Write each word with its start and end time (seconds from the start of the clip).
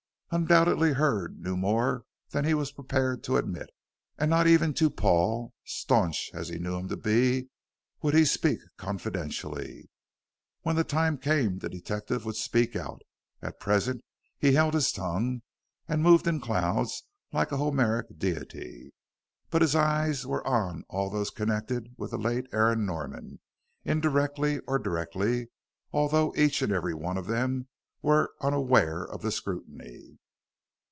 Undoubtedly 0.33 0.93
Hurd 0.93 1.41
knew 1.41 1.57
more 1.57 2.05
than 2.29 2.45
he 2.45 2.53
was 2.53 2.71
prepared 2.71 3.21
to 3.25 3.35
admit, 3.35 3.69
and 4.17 4.29
not 4.29 4.47
even 4.47 4.73
to 4.75 4.89
Paul, 4.89 5.53
staunch 5.65 6.31
as 6.33 6.47
he 6.47 6.57
knew 6.57 6.77
him 6.77 6.87
to 6.87 6.95
be, 6.95 7.49
would 8.01 8.13
he 8.13 8.23
speak 8.23 8.59
confidentially. 8.77 9.89
When 10.61 10.77
the 10.77 10.85
time 10.85 11.17
came 11.17 11.57
the 11.59 11.67
detective 11.67 12.23
would 12.23 12.37
speak 12.37 12.77
out. 12.77 13.01
At 13.41 13.59
present 13.59 14.05
he 14.39 14.53
held 14.53 14.73
his 14.73 14.93
tongue 14.93 15.41
and 15.85 16.01
moved 16.01 16.25
in 16.27 16.39
clouds 16.39 17.03
like 17.33 17.51
a 17.51 17.57
Homeric 17.57 18.17
deity. 18.17 18.93
But 19.49 19.61
his 19.61 19.75
eyes 19.75 20.25
were 20.25 20.47
on 20.47 20.85
all 20.87 21.09
those 21.09 21.29
connected 21.29 21.93
with 21.97 22.11
the 22.11 22.17
late 22.17 22.47
Aaron 22.53 22.85
Norman, 22.85 23.41
indirectly 23.83 24.59
or 24.59 24.79
directly, 24.79 25.47
although 25.91 26.33
each 26.37 26.61
and 26.61 26.71
every 26.71 26.93
one 26.93 27.17
of 27.17 27.27
them 27.27 27.67
were 28.01 28.33
unaware 28.39 29.03
of 29.05 29.21
the 29.21 29.31
scrutiny. 29.31 30.17